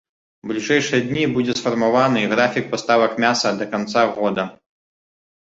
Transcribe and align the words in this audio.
У 0.45 0.51
бліжэйшыя 0.51 1.01
дні 1.09 1.25
будзе 1.35 1.53
сфармаваны 1.59 2.23
графік 2.33 2.65
паставак 2.73 3.11
мяса 3.27 3.53
да 3.61 3.69
канца 3.77 4.01
года. 4.19 4.49